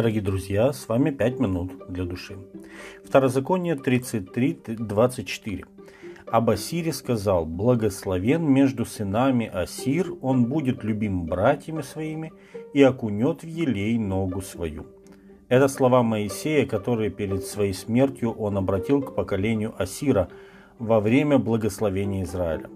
Дорогие 0.00 0.22
друзья, 0.22 0.72
с 0.72 0.88
вами 0.88 1.10
5 1.10 1.40
минут 1.40 1.72
для 1.90 2.04
души. 2.04 2.38
Второзаконие 3.04 3.74
33.24. 3.74 5.66
Об 6.26 6.48
Асире 6.48 6.94
сказал, 6.94 7.44
«Благословен 7.44 8.42
между 8.50 8.86
сынами 8.86 9.46
Асир, 9.46 10.14
он 10.22 10.46
будет 10.46 10.84
любим 10.84 11.26
братьями 11.26 11.82
своими 11.82 12.32
и 12.72 12.82
окунет 12.82 13.42
в 13.42 13.46
елей 13.46 13.98
ногу 13.98 14.40
свою». 14.40 14.86
Это 15.50 15.68
слова 15.68 16.02
Моисея, 16.02 16.64
которые 16.64 17.10
перед 17.10 17.44
своей 17.44 17.74
смертью 17.74 18.32
он 18.32 18.56
обратил 18.56 19.02
к 19.02 19.14
поколению 19.14 19.74
Асира 19.76 20.30
во 20.78 21.00
время 21.00 21.36
благословения 21.36 22.24
Израиля. 22.24 22.70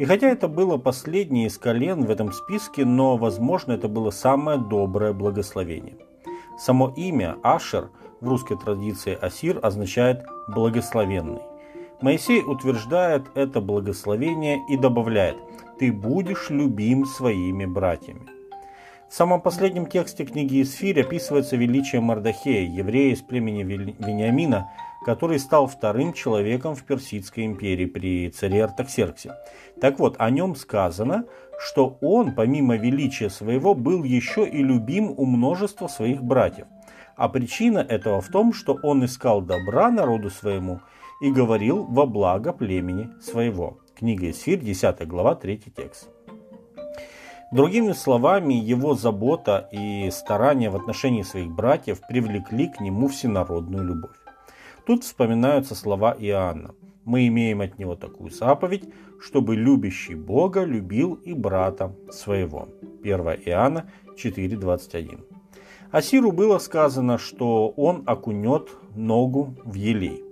И 0.00 0.04
хотя 0.06 0.28
это 0.28 0.48
было 0.48 0.76
последнее 0.76 1.46
из 1.46 1.56
колен 1.56 2.04
в 2.04 2.10
этом 2.10 2.32
списке, 2.32 2.84
но, 2.84 3.16
возможно, 3.16 3.70
это 3.70 3.86
было 3.86 4.10
самое 4.10 4.58
доброе 4.58 5.12
благословение– 5.12 5.98
Само 6.58 6.92
имя 6.96 7.36
Ашер 7.42 7.90
в 8.20 8.28
русской 8.28 8.56
традиции 8.56 9.18
Асир 9.20 9.58
означает 9.62 10.24
«благословенный». 10.48 11.42
Моисей 12.00 12.42
утверждает 12.42 13.24
это 13.34 13.60
благословение 13.60 14.64
и 14.68 14.76
добавляет 14.76 15.36
«ты 15.78 15.92
будешь 15.92 16.50
любим 16.50 17.06
своими 17.06 17.64
братьями». 17.64 18.28
В 19.08 19.14
самом 19.14 19.40
последнем 19.40 19.86
тексте 19.86 20.24
книги 20.24 20.62
Исфирь 20.62 21.00
описывается 21.00 21.56
величие 21.56 22.00
Мардахея, 22.00 22.68
еврея 22.68 23.14
из 23.14 23.22
племени 23.22 23.62
Вениамина, 23.62 24.70
который 25.04 25.38
стал 25.38 25.66
вторым 25.66 26.12
человеком 26.12 26.74
в 26.74 26.82
Персидской 26.84 27.44
империи 27.44 27.86
при 27.86 28.30
царе 28.30 28.64
Артаксерксе. 28.64 29.36
Так 29.80 29.98
вот, 29.98 30.16
о 30.18 30.30
нем 30.30 30.56
сказано, 30.56 31.26
что 31.58 31.98
он, 32.00 32.34
помимо 32.34 32.76
величия 32.76 33.30
своего, 33.30 33.74
был 33.74 34.02
еще 34.02 34.48
и 34.48 34.62
любим 34.62 35.14
у 35.16 35.24
множества 35.24 35.86
своих 35.86 36.22
братьев. 36.22 36.66
А 37.16 37.28
причина 37.28 37.78
этого 37.78 38.20
в 38.20 38.28
том, 38.28 38.52
что 38.52 38.78
он 38.82 39.04
искал 39.04 39.40
добра 39.40 39.90
народу 39.90 40.30
своему 40.30 40.80
и 41.20 41.30
говорил 41.30 41.84
во 41.84 42.06
благо 42.06 42.52
племени 42.52 43.10
своего. 43.20 43.78
Книга 43.96 44.30
Исфирь, 44.30 44.58
10 44.58 45.06
глава, 45.06 45.36
3 45.36 45.62
текст. 45.76 46.08
Другими 47.52 47.92
словами, 47.92 48.54
его 48.54 48.94
забота 48.94 49.68
и 49.70 50.10
старания 50.10 50.70
в 50.70 50.76
отношении 50.76 51.22
своих 51.22 51.52
братьев 51.52 52.00
привлекли 52.08 52.66
к 52.68 52.80
нему 52.80 53.06
всенародную 53.06 53.84
любовь. 53.84 54.23
Тут 54.86 55.02
вспоминаются 55.02 55.74
слова 55.74 56.14
Иоанна. 56.18 56.74
Мы 57.04 57.26
имеем 57.28 57.62
от 57.62 57.78
него 57.78 57.96
такую 57.96 58.30
заповедь, 58.30 58.84
чтобы 59.18 59.56
любящий 59.56 60.14
Бога 60.14 60.64
любил 60.64 61.14
и 61.14 61.32
брата 61.32 61.94
своего. 62.10 62.68
1 63.02 63.20
Иоанна 63.46 63.90
4.21. 64.16 65.20
Асиру 65.90 66.32
было 66.32 66.58
сказано, 66.58 67.18
что 67.18 67.68
он 67.68 68.02
окунет 68.04 68.68
ногу 68.94 69.54
в 69.64 69.74
елей. 69.74 70.22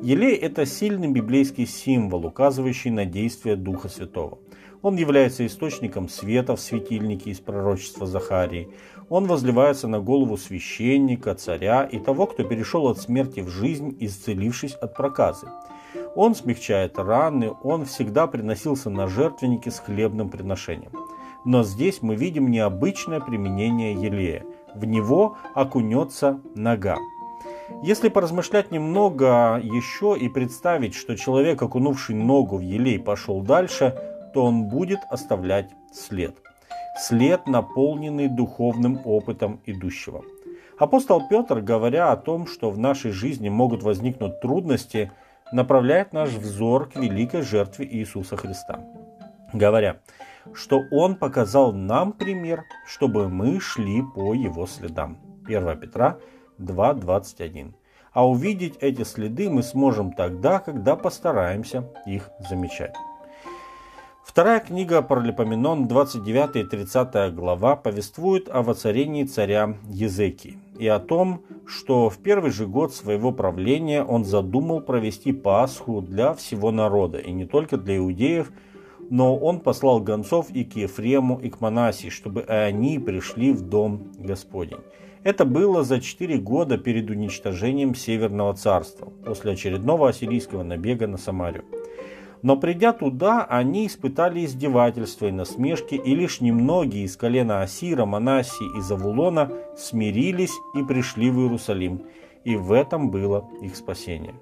Елей– 0.00 0.36
это 0.36 0.64
сильный 0.66 1.08
библейский 1.08 1.66
символ, 1.66 2.26
указывающий 2.26 2.90
на 2.90 3.04
действие 3.04 3.56
Духа 3.56 3.88
Святого. 3.88 4.38
Он 4.82 4.96
является 4.96 5.44
источником 5.44 6.08
света 6.08 6.54
в 6.54 6.60
светильнике 6.60 7.30
из 7.30 7.40
пророчества 7.40 8.06
Захарии. 8.06 8.68
Он 9.08 9.26
возливается 9.26 9.88
на 9.88 10.00
голову 10.00 10.36
священника, 10.36 11.34
царя 11.34 11.84
и 11.84 11.98
того, 11.98 12.26
кто 12.26 12.44
перешел 12.44 12.88
от 12.88 12.98
смерти 12.98 13.40
в 13.40 13.48
жизнь, 13.48 13.96
исцелившись 14.00 14.74
от 14.74 14.94
проказы. 14.94 15.48
Он 16.14 16.34
смягчает 16.34 16.98
раны, 16.98 17.52
он 17.62 17.86
всегда 17.86 18.26
приносился 18.26 18.90
на 18.90 19.06
жертвенники 19.08 19.70
с 19.70 19.78
хлебным 19.78 20.28
приношением. 20.28 20.92
Но 21.44 21.62
здесь 21.62 22.02
мы 22.02 22.14
видим 22.14 22.50
необычное 22.50 23.20
применение 23.20 23.94
елея. 23.94 24.44
В 24.74 24.84
него 24.84 25.36
окунется 25.54 26.40
нога. 26.54 26.96
Если 27.82 28.08
поразмышлять 28.08 28.70
немного 28.70 29.60
еще 29.62 30.16
и 30.18 30.28
представить, 30.28 30.94
что 30.94 31.16
человек, 31.16 31.62
окунувший 31.62 32.14
ногу 32.14 32.58
в 32.58 32.60
елей, 32.60 32.98
пошел 32.98 33.40
дальше, 33.40 33.94
то 34.34 34.44
он 34.44 34.64
будет 34.64 35.00
оставлять 35.10 35.70
след. 35.92 36.36
След, 36.98 37.46
наполненный 37.46 38.26
духовным 38.28 39.00
опытом 39.04 39.60
идущего. 39.66 40.24
Апостол 40.78 41.28
Петр, 41.28 41.60
говоря 41.60 42.10
о 42.10 42.16
том, 42.16 42.48
что 42.48 42.70
в 42.70 42.78
нашей 42.78 43.12
жизни 43.12 43.48
могут 43.48 43.84
возникнуть 43.84 44.40
трудности, 44.40 45.12
направляет 45.52 46.12
наш 46.12 46.30
взор 46.30 46.88
к 46.88 46.96
великой 46.96 47.42
жертве 47.42 47.86
Иисуса 47.86 48.36
Христа, 48.36 48.80
говоря, 49.52 50.00
что 50.52 50.82
Он 50.90 51.14
показал 51.14 51.72
нам 51.72 52.12
пример, 52.12 52.64
чтобы 52.84 53.28
мы 53.28 53.60
шли 53.60 54.02
по 54.02 54.34
Его 54.34 54.66
следам. 54.66 55.18
1 55.46 55.78
Петра 55.78 56.18
2.21. 56.58 57.74
А 58.12 58.28
увидеть 58.28 58.76
эти 58.80 59.04
следы 59.04 59.48
мы 59.48 59.62
сможем 59.62 60.12
тогда, 60.12 60.58
когда 60.58 60.96
постараемся 60.96 61.88
их 62.06 62.30
замечать. 62.48 62.94
Вторая 64.28 64.60
книга 64.60 65.00
Паралипоменон, 65.00 65.88
29 65.88 66.56
и 66.56 66.62
30 66.62 67.34
глава, 67.34 67.76
повествует 67.76 68.48
о 68.50 68.62
воцарении 68.62 69.24
царя 69.24 69.74
Езекии 69.88 70.58
и 70.78 70.86
о 70.86 70.98
том, 71.00 71.42
что 71.66 72.10
в 72.10 72.18
первый 72.18 72.50
же 72.50 72.66
год 72.66 72.94
своего 72.94 73.32
правления 73.32 74.04
он 74.04 74.26
задумал 74.26 74.82
провести 74.82 75.32
Пасху 75.32 76.02
для 76.02 76.34
всего 76.34 76.70
народа, 76.70 77.18
и 77.18 77.32
не 77.32 77.46
только 77.46 77.78
для 77.78 77.96
иудеев, 77.96 78.52
но 79.08 79.34
он 79.34 79.60
послал 79.60 79.98
гонцов 80.00 80.50
и 80.50 80.62
к 80.62 80.76
Ефрему, 80.76 81.40
и 81.40 81.48
к 81.48 81.62
Манасии, 81.62 82.10
чтобы 82.10 82.42
они 82.42 82.98
пришли 82.98 83.50
в 83.52 83.62
дом 83.62 84.12
Господень. 84.18 84.78
Это 85.24 85.46
было 85.46 85.82
за 85.82 86.02
четыре 86.02 86.36
года 86.36 86.76
перед 86.76 87.08
уничтожением 87.08 87.94
Северного 87.94 88.54
царства, 88.54 89.10
после 89.24 89.52
очередного 89.52 90.10
ассирийского 90.10 90.62
набега 90.62 91.06
на 91.06 91.16
Самарию. 91.16 91.64
Но 92.42 92.56
придя 92.56 92.92
туда, 92.92 93.44
они 93.44 93.86
испытали 93.86 94.44
издевательства 94.44 95.26
и 95.26 95.32
насмешки, 95.32 95.94
и 95.94 96.14
лишь 96.14 96.40
немногие 96.40 97.04
из 97.04 97.16
колена 97.16 97.62
Асира, 97.62 98.04
Манасии 98.04 98.78
и 98.78 98.80
Завулона 98.80 99.50
смирились 99.76 100.54
и 100.74 100.82
пришли 100.82 101.30
в 101.30 101.38
Иерусалим, 101.40 102.02
и 102.44 102.56
в 102.56 102.72
этом 102.72 103.10
было 103.10 103.48
их 103.60 103.76
спасение. 103.76 104.34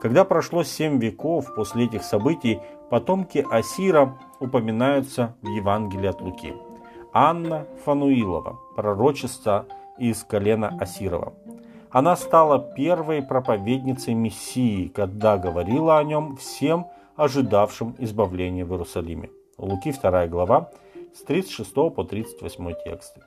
Когда 0.00 0.24
прошло 0.24 0.62
семь 0.62 0.98
веков 0.98 1.54
после 1.54 1.86
этих 1.86 2.04
событий, 2.04 2.60
потомки 2.90 3.44
Асира 3.50 4.18
упоминаются 4.38 5.34
в 5.42 5.48
Евангелии 5.48 6.08
от 6.08 6.20
Луки. 6.20 6.54
Анна 7.12 7.66
Фануилова, 7.84 8.58
пророчество 8.76 9.66
из 9.98 10.22
колена 10.24 10.76
Асирова. 10.80 11.32
Она 11.90 12.16
стала 12.16 12.58
первой 12.58 13.22
проповедницей 13.22 14.14
Мессии, 14.14 14.88
когда 14.88 15.38
говорила 15.38 15.96
о 15.96 16.04
нем 16.04 16.36
всем, 16.36 16.88
ожидавшим 17.16 17.94
избавления 17.98 18.64
в 18.64 18.72
Иерусалиме. 18.72 19.30
Луки 19.58 19.92
2 19.92 20.26
глава 20.26 20.70
с 21.14 21.22
36 21.22 21.74
по 21.74 22.04
38 22.04 22.74
тексты. 22.84 23.20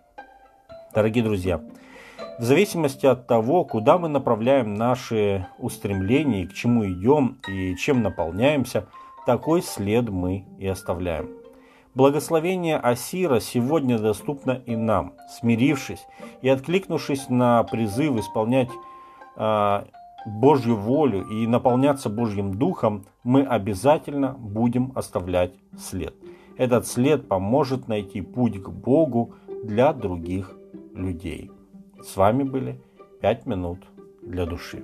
Дорогие 0.94 1.24
друзья, 1.24 1.62
в 2.40 2.44
зависимости 2.44 3.06
от 3.06 3.28
того, 3.28 3.64
куда 3.64 3.98
мы 3.98 4.10
направляем 4.10 4.74
наши 4.74 5.48
устремления, 5.58 6.48
к 6.48 6.54
чему 6.54 6.86
идем 6.86 7.40
и 7.48 7.76
чем 7.76 8.02
наполняемся, 8.02 8.88
такой 9.26 9.62
след 9.62 10.10
мы 10.10 10.46
и 10.60 10.68
оставляем. 10.68 11.30
Благословение 11.96 12.78
Асира 12.78 13.40
сегодня 13.40 13.98
доступно 13.98 14.52
и 14.52 14.76
нам, 14.76 15.14
смирившись 15.40 16.06
и 16.42 16.50
откликнувшись 16.50 17.30
на 17.30 17.64
призыв 17.64 18.18
исполнять 18.18 18.70
а, 19.36 19.88
Божью 20.28 20.76
волю 20.76 21.26
и 21.30 21.48
наполняться 21.48 22.10
Божьим 22.10 22.54
Духом, 22.54 23.06
мы 23.24 23.44
обязательно 23.44 24.34
будем 24.34 24.92
оставлять 24.94 25.54
след. 25.78 26.14
Этот 26.58 26.86
след 26.86 27.30
поможет 27.30 27.88
найти 27.88 28.22
путь 28.22 28.62
к 28.62 28.70
Богу 28.70 29.36
для 29.64 29.94
других 29.94 30.58
людей. 30.94 31.50
С 32.04 32.18
вами 32.18 32.44
были 32.44 32.82
5 33.22 33.46
минут 33.46 33.80
для 34.22 34.46
души. 34.46 34.84